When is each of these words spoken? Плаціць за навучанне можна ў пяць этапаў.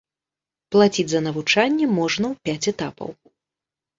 Плаціць 0.75 1.05
за 1.11 1.19
навучанне 1.25 1.85
можна 1.99 2.25
ў 2.29 2.49
пяць 2.49 2.69
этапаў. 2.75 3.09